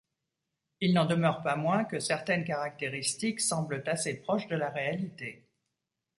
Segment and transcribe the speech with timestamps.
[0.79, 5.47] Il n'en demeure pas moins que certaines caractéristiques semblent assez proches de la réalité.